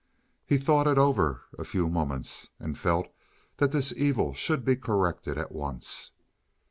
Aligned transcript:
He 0.47 0.57
thought 0.57 0.87
it 0.87 0.97
over 0.97 1.41
a 1.59 1.63
few 1.63 1.87
moments, 1.87 2.49
and 2.59 2.75
felt 2.75 3.09
that 3.57 3.71
this 3.71 3.93
evil 3.95 4.33
should 4.33 4.65
be 4.65 4.75
corrected 4.75 5.37
at 5.37 5.51
once. 5.51 6.09